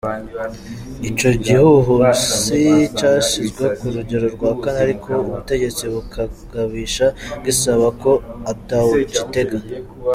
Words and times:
Ico 1.09 1.29
gihuhusi 1.43 2.61
cashizwe 2.97 3.65
ku 3.79 3.85
rugero 3.95 4.27
rwa 4.35 4.51
kane 4.61 4.79
ariko 4.85 5.09
ubutegetsi 5.23 5.83
bukagabisha 5.93 7.07
gisaba 7.45 7.87
ko 8.01 8.11
atawocitega. 8.51 9.57